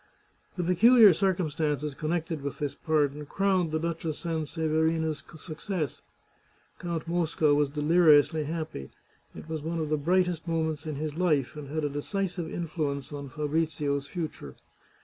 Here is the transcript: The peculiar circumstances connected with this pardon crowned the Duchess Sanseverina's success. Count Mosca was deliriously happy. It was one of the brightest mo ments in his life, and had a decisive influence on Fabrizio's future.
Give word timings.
The 0.57 0.63
peculiar 0.63 1.13
circumstances 1.13 1.93
connected 1.93 2.41
with 2.41 2.57
this 2.57 2.73
pardon 2.73 3.27
crowned 3.27 3.69
the 3.69 3.77
Duchess 3.77 4.17
Sanseverina's 4.25 5.21
success. 5.39 6.01
Count 6.79 7.07
Mosca 7.07 7.53
was 7.53 7.69
deliriously 7.69 8.45
happy. 8.45 8.89
It 9.35 9.47
was 9.47 9.61
one 9.61 9.77
of 9.77 9.89
the 9.89 9.97
brightest 9.97 10.47
mo 10.47 10.63
ments 10.63 10.87
in 10.87 10.95
his 10.95 11.13
life, 11.19 11.55
and 11.55 11.67
had 11.67 11.83
a 11.83 11.87
decisive 11.89 12.51
influence 12.51 13.13
on 13.13 13.29
Fabrizio's 13.29 14.07
future. 14.07 14.55